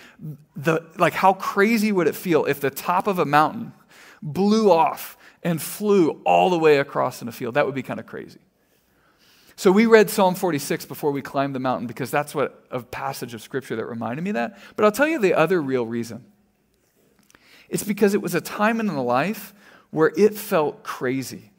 the, 0.55 0.85
like 0.97 1.13
how 1.13 1.33
crazy 1.33 1.91
would 1.91 2.07
it 2.07 2.15
feel 2.15 2.45
if 2.45 2.59
the 2.59 2.69
top 2.69 3.07
of 3.07 3.19
a 3.19 3.25
mountain 3.25 3.71
blew 4.21 4.71
off 4.71 5.17
and 5.43 5.61
flew 5.61 6.21
all 6.25 6.49
the 6.49 6.57
way 6.57 6.79
across 6.79 7.21
in 7.21 7.27
a 7.27 7.31
field? 7.31 7.53
That 7.53 7.65
would 7.65 7.75
be 7.75 7.83
kind 7.83 7.99
of 7.99 8.05
crazy. 8.05 8.39
So 9.55 9.71
we 9.71 9.85
read 9.85 10.09
Psalm 10.09 10.35
46 10.35 10.85
before 10.85 11.11
we 11.11 11.21
climbed 11.21 11.53
the 11.53 11.59
mountain 11.59 11.85
because 11.85 12.09
that's 12.09 12.33
what 12.33 12.65
a 12.71 12.81
passage 12.81 13.33
of 13.33 13.41
scripture 13.41 13.75
that 13.75 13.85
reminded 13.85 14.23
me 14.23 14.31
that. 14.31 14.57
But 14.75 14.85
I'll 14.85 14.91
tell 14.91 15.07
you 15.07 15.19
the 15.19 15.33
other 15.33 15.61
real 15.61 15.85
reason. 15.85 16.25
It's 17.67 17.83
because 17.83 18.13
it 18.13 18.21
was 18.21 18.33
a 18.33 18.41
time 18.41 18.79
in 18.79 18.87
the 18.87 19.01
life 19.01 19.53
where 19.91 20.11
it 20.17 20.35
felt 20.35 20.83
crazy. 20.83 21.51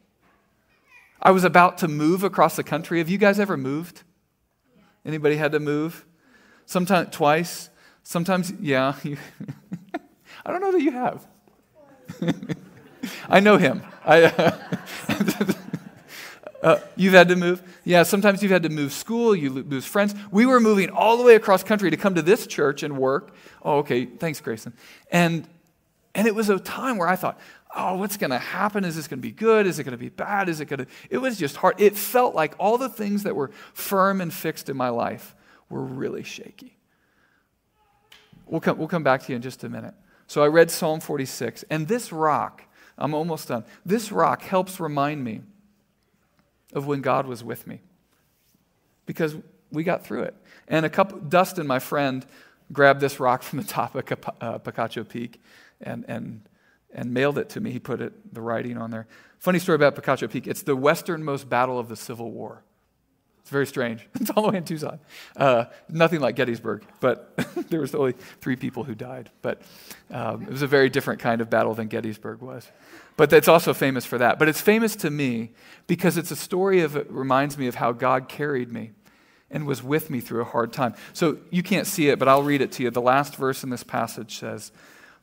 I 1.22 1.30
was 1.30 1.44
about 1.44 1.78
to 1.78 1.88
move 1.88 2.24
across 2.24 2.56
the 2.56 2.64
country. 2.64 2.98
Have 2.98 3.08
you 3.08 3.18
guys 3.18 3.38
ever 3.38 3.56
moved? 3.56 4.02
Anybody 5.04 5.36
had 5.36 5.52
to 5.52 5.60
move? 5.60 6.06
Sometimes 6.66 7.08
twice. 7.14 7.70
Sometimes, 8.02 8.52
yeah. 8.60 8.94
I 10.44 10.50
don't 10.50 10.60
know 10.60 10.72
that 10.72 10.82
you 10.82 10.92
have. 10.92 11.26
I 13.28 13.40
know 13.40 13.56
him. 13.56 13.82
I, 14.04 14.24
uh, 16.62 16.78
you've 16.96 17.12
had 17.12 17.28
to 17.28 17.36
move? 17.36 17.62
Yeah, 17.84 18.02
sometimes 18.02 18.42
you've 18.42 18.52
had 18.52 18.62
to 18.62 18.68
move 18.68 18.92
school, 18.92 19.34
you 19.34 19.50
lose 19.50 19.84
friends. 19.84 20.14
We 20.30 20.46
were 20.46 20.60
moving 20.60 20.90
all 20.90 21.16
the 21.16 21.24
way 21.24 21.34
across 21.34 21.62
country 21.62 21.90
to 21.90 21.96
come 21.96 22.14
to 22.14 22.22
this 22.22 22.46
church 22.46 22.82
and 22.82 22.96
work. 22.98 23.34
Oh, 23.62 23.78
okay. 23.78 24.06
Thanks, 24.06 24.40
Grayson. 24.40 24.72
And, 25.10 25.46
and 26.14 26.26
it 26.26 26.34
was 26.34 26.48
a 26.48 26.58
time 26.58 26.98
where 26.98 27.08
I 27.08 27.16
thought, 27.16 27.38
oh, 27.76 27.96
what's 27.96 28.16
going 28.16 28.30
to 28.30 28.38
happen? 28.38 28.84
Is 28.84 28.96
this 28.96 29.08
going 29.08 29.18
to 29.18 29.22
be 29.22 29.32
good? 29.32 29.66
Is 29.66 29.78
it 29.78 29.84
going 29.84 29.92
to 29.92 29.98
be 29.98 30.08
bad? 30.08 30.48
Is 30.48 30.60
it 30.60 30.66
going 30.66 30.80
to. 30.80 30.86
It 31.08 31.18
was 31.18 31.38
just 31.38 31.56
hard. 31.56 31.80
It 31.80 31.96
felt 31.96 32.34
like 32.34 32.54
all 32.58 32.78
the 32.78 32.88
things 32.88 33.22
that 33.22 33.36
were 33.36 33.50
firm 33.72 34.20
and 34.20 34.32
fixed 34.32 34.68
in 34.68 34.76
my 34.76 34.88
life 34.88 35.34
were 35.68 35.82
really 35.82 36.22
shaky. 36.22 36.76
We'll 38.46 38.60
come, 38.60 38.78
we'll 38.78 38.88
come 38.88 39.04
back 39.04 39.22
to 39.22 39.32
you 39.32 39.36
in 39.36 39.42
just 39.42 39.62
a 39.62 39.68
minute. 39.68 39.94
So 40.26 40.42
I 40.42 40.48
read 40.48 40.70
Psalm 40.70 41.00
46, 41.00 41.64
and 41.70 41.88
this 41.88 42.12
rock, 42.12 42.64
I'm 42.98 43.14
almost 43.14 43.48
done. 43.48 43.64
This 43.86 44.12
rock 44.12 44.42
helps 44.42 44.80
remind 44.80 45.24
me 45.24 45.42
of 46.72 46.86
when 46.86 47.00
God 47.00 47.26
was 47.26 47.42
with 47.42 47.66
me 47.66 47.80
because 49.06 49.36
we 49.70 49.84
got 49.84 50.04
through 50.04 50.22
it. 50.22 50.34
And 50.68 50.84
a 50.86 50.90
couple, 50.90 51.18
Dustin, 51.18 51.66
my 51.66 51.78
friend, 51.78 52.24
grabbed 52.72 53.00
this 53.00 53.18
rock 53.18 53.42
from 53.42 53.58
the 53.58 53.64
top 53.64 53.94
of 53.94 54.04
uh, 54.40 54.58
Picacho 54.58 55.08
Peak 55.08 55.40
and, 55.80 56.04
and 56.08 56.42
and 56.94 57.12
mailed 57.12 57.38
it 57.38 57.48
to 57.50 57.60
me. 57.60 57.70
He 57.70 57.78
put 57.78 58.00
it, 58.00 58.34
the 58.34 58.40
writing 58.40 58.76
on 58.78 58.90
there. 58.90 59.06
Funny 59.38 59.58
story 59.58 59.76
about 59.76 59.94
Picacho 59.94 60.30
Peak. 60.30 60.46
It's 60.46 60.62
the 60.62 60.76
westernmost 60.76 61.48
battle 61.48 61.78
of 61.78 61.88
the 61.88 61.96
Civil 61.96 62.30
War. 62.30 62.62
It's 63.40 63.50
very 63.50 63.66
strange. 63.66 64.06
It's 64.20 64.30
all 64.30 64.42
the 64.42 64.50
way 64.50 64.58
in 64.58 64.64
Tucson. 64.64 65.00
Uh, 65.36 65.64
nothing 65.88 66.20
like 66.20 66.36
Gettysburg, 66.36 66.84
but 67.00 67.34
there 67.70 67.80
was 67.80 67.94
only 67.94 68.12
three 68.40 68.56
people 68.56 68.84
who 68.84 68.94
died. 68.94 69.30
But 69.42 69.62
um, 70.10 70.42
it 70.42 70.50
was 70.50 70.62
a 70.62 70.66
very 70.66 70.90
different 70.90 71.20
kind 71.20 71.40
of 71.40 71.48
battle 71.48 71.74
than 71.74 71.88
Gettysburg 71.88 72.42
was. 72.42 72.70
But 73.16 73.32
it's 73.32 73.48
also 73.48 73.74
famous 73.74 74.04
for 74.04 74.18
that. 74.18 74.38
But 74.38 74.48
it's 74.48 74.60
famous 74.60 74.94
to 74.96 75.10
me 75.10 75.50
because 75.86 76.16
it's 76.16 76.30
a 76.30 76.36
story 76.36 76.80
of, 76.80 76.96
it 76.96 77.10
reminds 77.10 77.58
me 77.58 77.66
of 77.66 77.76
how 77.76 77.92
God 77.92 78.28
carried 78.28 78.70
me 78.70 78.92
and 79.50 79.66
was 79.66 79.82
with 79.82 80.10
me 80.10 80.20
through 80.20 80.42
a 80.42 80.44
hard 80.44 80.72
time. 80.72 80.94
So 81.12 81.38
you 81.50 81.62
can't 81.62 81.86
see 81.86 82.08
it, 82.08 82.18
but 82.18 82.28
I'll 82.28 82.42
read 82.42 82.60
it 82.60 82.72
to 82.72 82.82
you. 82.82 82.90
The 82.90 83.00
last 83.00 83.36
verse 83.36 83.64
in 83.64 83.70
this 83.70 83.82
passage 83.82 84.38
says, 84.38 84.70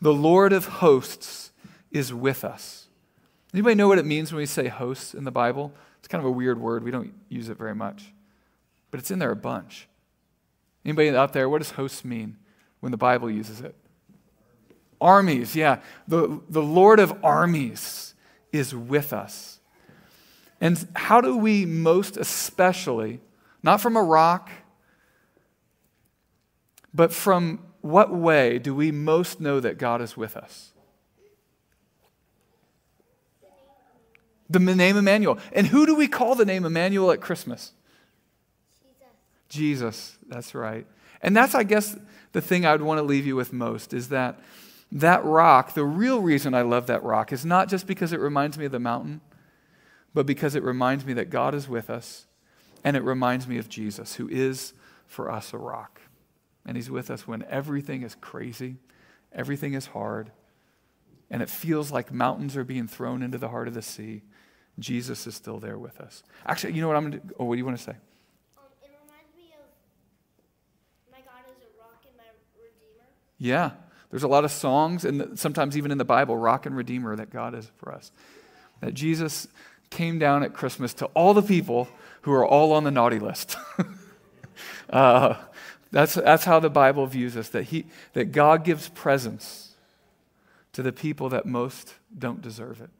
The 0.02 0.14
Lord 0.14 0.54
of 0.54 0.66
hosts 0.66 1.52
is 1.98 2.14
with 2.14 2.44
us. 2.44 2.88
Anybody 3.54 3.76
know 3.76 3.88
what 3.88 3.98
it 3.98 4.06
means 4.06 4.32
when 4.32 4.38
we 4.38 4.46
say 4.46 4.68
hosts 4.68 5.14
in 5.14 5.24
the 5.24 5.32
Bible? 5.32 5.74
It's 6.00 6.08
kind 6.08 6.24
of 6.24 6.28
a 6.28 6.32
weird 6.32 6.60
word. 6.60 6.84
We 6.84 6.92
don't 6.92 7.14
use 7.30 7.50
it 7.50 7.58
very 7.58 7.76
much. 7.76 8.14
But 8.92 9.00
it's 9.00 9.12
in 9.12 9.20
there 9.20 9.32
a 9.32 9.36
bunch. 9.36 9.88
Anybody 10.86 11.10
out 11.10 11.34
there, 11.34 11.50
what 11.50 11.60
does 11.60 11.72
hosts 11.72 12.06
mean 12.06 12.38
when 12.80 12.92
the 12.92 12.98
Bible 12.98 13.30
uses 13.30 13.62
it? 13.62 13.76
Armies, 15.00 15.56
yeah. 15.56 15.80
The, 16.08 16.42
the 16.50 16.62
Lord 16.62 17.00
of 17.00 17.24
armies 17.24 18.14
is 18.52 18.74
with 18.74 19.14
us. 19.14 19.60
And 20.60 20.88
how 20.96 21.22
do 21.22 21.38
we 21.38 21.66
most 21.66 22.18
especially, 22.18 23.20
not 23.62 23.82
from 23.82 23.96
a 23.96 24.02
rock, 24.02 24.50
but 26.94 27.14
from 27.14 27.60
what 27.82 28.14
way 28.14 28.58
do 28.58 28.74
we 28.74 28.92
most 28.92 29.40
know 29.40 29.60
that 29.60 29.78
God 29.78 30.02
is 30.02 30.18
with 30.18 30.36
us? 30.36 30.72
The 34.50 34.60
name 34.60 34.98
Immanuel. 34.98 35.40
And 35.52 35.68
who 35.68 35.86
do 35.86 35.96
we 35.96 36.08
call 36.08 36.36
the 36.36 36.46
name 36.46 36.66
Immanuel 36.66 37.12
at 37.12 37.22
Christmas? 37.22 37.74
Jesus. 38.82 39.08
Jesus, 39.50 40.18
that's 40.28 40.56
right. 40.56 40.86
And 41.22 41.36
that's, 41.36 41.56
I 41.56 41.64
guess, 41.64 41.98
the 42.32 42.42
thing 42.42 42.66
I 42.66 42.72
would 42.72 42.82
want 42.82 43.00
to 43.00 43.04
leave 43.04 43.26
you 43.26 43.36
with 43.36 43.52
most 43.52 43.94
is 43.94 44.10
that 44.10 44.40
that 44.92 45.24
rock, 45.26 45.74
the 45.74 45.84
real 45.84 46.22
reason 46.22 46.54
I 46.54 46.62
love 46.62 46.88
that 46.88 47.04
rock 47.04 47.34
is 47.34 47.46
not 47.46 47.68
just 47.68 47.88
because 47.88 48.14
it 48.14 48.20
reminds 48.20 48.58
me 48.58 48.66
of 48.66 48.72
the 48.72 48.80
mountain, 48.80 49.22
but 50.14 50.26
because 50.26 50.56
it 50.56 50.64
reminds 50.64 51.06
me 51.06 51.14
that 51.14 51.30
God 51.30 51.54
is 51.54 51.68
with 51.68 51.90
us 51.90 52.26
and 52.84 52.96
it 52.96 53.04
reminds 53.04 53.48
me 53.48 53.58
of 53.58 53.68
Jesus, 53.68 54.16
who 54.16 54.30
is 54.30 54.74
for 55.06 55.30
us 55.30 55.54
a 55.54 55.58
rock. 55.58 56.02
And 56.66 56.78
he's 56.78 56.90
with 56.90 57.10
us 57.10 57.28
when 57.28 57.44
everything 57.50 58.04
is 58.04 58.16
crazy, 58.16 58.78
everything 59.34 59.74
is 59.74 59.88
hard, 59.88 60.32
and 61.30 61.42
it 61.42 61.50
feels 61.50 61.92
like 61.92 62.12
mountains 62.12 62.56
are 62.56 62.64
being 62.64 62.88
thrown 62.88 63.22
into 63.22 63.38
the 63.38 63.50
heart 63.50 63.68
of 63.68 63.74
the 63.74 63.82
sea 63.82 64.22
Jesus 64.80 65.26
is 65.26 65.36
still 65.36 65.60
there 65.60 65.78
with 65.78 66.00
us. 66.00 66.24
Actually, 66.46 66.74
you 66.74 66.82
know 66.82 66.88
what 66.88 66.98
I'm 66.98 67.10
going 67.10 67.22
to 67.22 67.28
do? 67.28 67.34
Oh, 67.40 67.46
what 67.46 67.56
do 67.56 67.60
you 67.60 67.66
want 67.66 67.78
to 67.78 67.84
say? 67.84 67.92
Um, 67.92 68.66
it 68.84 68.92
reminds 69.04 69.36
me 69.36 69.54
of 69.54 71.12
my 71.12 71.20
God 71.20 71.42
is 71.50 71.64
a 71.64 71.82
rock 71.82 72.04
and 72.06 72.16
my 72.16 72.24
redeemer. 72.56 73.08
Yeah. 73.40 73.72
There's 74.12 74.24
a 74.24 74.28
lot 74.28 74.46
of 74.46 74.52
songs, 74.52 75.04
and 75.04 75.38
sometimes 75.38 75.76
even 75.76 75.92
in 75.92 75.98
the 75.98 76.06
Bible, 76.06 76.38
rock 76.38 76.66
and 76.66 76.76
redeemer 76.76 77.16
that 77.16 77.30
God 77.30 77.56
is 77.56 77.70
for 77.78 77.92
us. 77.92 78.12
That 78.82 78.94
Jesus 78.94 79.48
came 79.90 80.20
down 80.20 80.44
at 80.44 80.54
Christmas 80.54 80.94
to 80.96 81.06
all 81.08 81.34
the 81.34 81.42
people 81.42 81.88
who 82.22 82.32
are 82.32 82.46
all 82.46 82.72
on 82.72 82.84
the 82.84 82.92
naughty 82.92 83.20
list. 83.20 83.58
uh, 84.90 85.36
that's, 85.92 86.14
that's 86.14 86.46
how 86.46 86.60
the 86.60 86.70
Bible 86.70 87.06
views 87.08 87.36
us, 87.36 87.50
that, 87.50 87.64
he, 87.64 87.86
that 88.14 88.32
God 88.32 88.64
gives 88.64 88.90
presents 88.90 89.68
to 90.78 90.84
the 90.84 90.94
people 90.94 91.30
that 91.30 91.48
most 91.48 91.96
don't 92.20 92.40
deserve 92.40 92.82
it. 92.82 92.92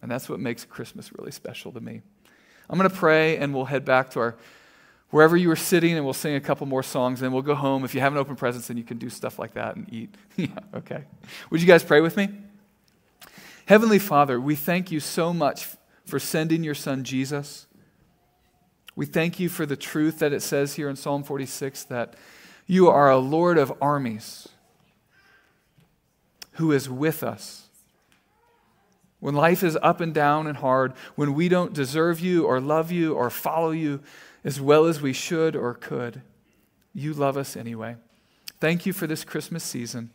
And 0.00 0.08
that's 0.08 0.28
what 0.28 0.38
makes 0.38 0.64
Christmas 0.64 1.10
really 1.18 1.32
special 1.32 1.72
to 1.72 1.80
me. 1.80 2.00
I'm 2.70 2.78
going 2.78 2.88
to 2.88 2.94
pray, 2.94 3.38
and 3.38 3.52
we'll 3.52 3.64
head 3.64 3.84
back 3.84 4.10
to 4.10 4.20
our 4.20 4.36
wherever 5.10 5.36
you 5.36 5.48
were 5.48 5.56
sitting, 5.56 5.96
and 5.96 6.04
we'll 6.04 6.14
sing 6.14 6.36
a 6.36 6.40
couple 6.40 6.64
more 6.68 6.84
songs, 6.84 7.20
and 7.20 7.32
we'll 7.32 7.42
go 7.42 7.56
home. 7.56 7.84
If 7.84 7.92
you 7.92 8.00
have 8.02 8.12
an 8.12 8.18
open 8.18 8.36
presence, 8.36 8.68
then 8.68 8.76
you 8.76 8.84
can 8.84 8.98
do 8.98 9.10
stuff 9.10 9.36
like 9.36 9.54
that 9.54 9.74
and 9.74 9.92
eat. 9.92 10.14
yeah, 10.36 10.60
okay. 10.72 11.06
Would 11.50 11.60
you 11.60 11.66
guys 11.66 11.82
pray 11.82 12.00
with 12.00 12.16
me? 12.16 12.28
Heavenly 13.66 13.98
Father, 13.98 14.40
we 14.40 14.54
thank 14.54 14.92
you 14.92 15.00
so 15.00 15.32
much 15.32 15.66
for 16.06 16.20
sending 16.20 16.62
your 16.62 16.76
son 16.76 17.02
Jesus. 17.02 17.66
We 18.94 19.06
thank 19.06 19.40
you 19.40 19.48
for 19.48 19.66
the 19.66 19.76
truth 19.76 20.20
that 20.20 20.32
it 20.32 20.42
says 20.42 20.74
here 20.74 20.88
in 20.88 20.94
Psalm 20.94 21.24
46 21.24 21.82
that 21.86 22.14
you 22.68 22.88
are 22.88 23.10
a 23.10 23.18
Lord 23.18 23.58
of 23.58 23.72
armies 23.82 24.46
who 26.58 26.72
is 26.72 26.88
with 26.90 27.22
us. 27.22 27.68
When 29.20 29.34
life 29.34 29.62
is 29.62 29.76
up 29.80 30.00
and 30.00 30.12
down 30.12 30.46
and 30.46 30.58
hard, 30.58 30.92
when 31.14 31.34
we 31.34 31.48
don't 31.48 31.72
deserve 31.72 32.20
you 32.20 32.46
or 32.46 32.60
love 32.60 32.92
you 32.92 33.14
or 33.14 33.30
follow 33.30 33.70
you, 33.70 34.00
as 34.44 34.60
well 34.60 34.86
as 34.86 35.00
we 35.00 35.12
should 35.12 35.56
or 35.56 35.74
could. 35.74 36.22
You 36.94 37.12
love 37.14 37.36
us 37.36 37.56
anyway. 37.56 37.96
Thank 38.60 38.86
you 38.86 38.92
for 38.92 39.06
this 39.06 39.24
Christmas 39.24 39.64
season. 39.64 40.10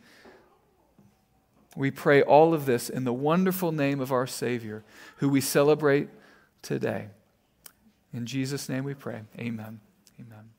We 1.76 1.90
pray 1.90 2.22
all 2.22 2.54
of 2.54 2.66
this 2.66 2.88
in 2.88 3.04
the 3.04 3.12
wonderful 3.12 3.72
name 3.72 4.00
of 4.00 4.12
our 4.12 4.26
Savior, 4.26 4.84
who 5.16 5.28
we 5.28 5.40
celebrate 5.40 6.08
today. 6.62 7.08
In 8.12 8.26
Jesus' 8.26 8.68
name 8.68 8.84
we 8.84 8.94
pray. 8.94 9.22
Amen. 9.38 9.80
Amen. 10.20 10.50